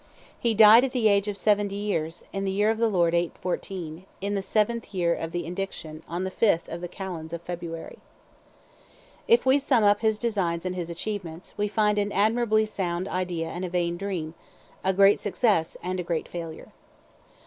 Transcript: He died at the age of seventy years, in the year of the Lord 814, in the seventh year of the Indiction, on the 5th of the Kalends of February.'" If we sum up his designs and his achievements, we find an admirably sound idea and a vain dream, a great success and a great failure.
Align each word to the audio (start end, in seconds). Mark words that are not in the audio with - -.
He 0.39 0.55
died 0.55 0.83
at 0.83 0.93
the 0.93 1.07
age 1.07 1.27
of 1.27 1.37
seventy 1.37 1.75
years, 1.75 2.23
in 2.33 2.43
the 2.43 2.49
year 2.51 2.71
of 2.71 2.79
the 2.79 2.87
Lord 2.87 3.13
814, 3.13 4.07
in 4.19 4.33
the 4.33 4.41
seventh 4.41 4.95
year 4.95 5.13
of 5.13 5.31
the 5.31 5.45
Indiction, 5.45 6.01
on 6.07 6.23
the 6.23 6.31
5th 6.31 6.67
of 6.69 6.81
the 6.81 6.87
Kalends 6.87 7.33
of 7.33 7.41
February.'" 7.43 7.99
If 9.27 9.45
we 9.45 9.59
sum 9.59 9.83
up 9.83 9.99
his 9.99 10.17
designs 10.17 10.65
and 10.65 10.73
his 10.73 10.89
achievements, 10.89 11.53
we 11.55 11.67
find 11.67 11.99
an 11.99 12.11
admirably 12.13 12.65
sound 12.65 13.07
idea 13.09 13.49
and 13.49 13.63
a 13.63 13.69
vain 13.69 13.95
dream, 13.95 14.33
a 14.83 14.91
great 14.91 15.19
success 15.19 15.77
and 15.83 15.99
a 15.99 16.03
great 16.03 16.27
failure. 16.27 16.71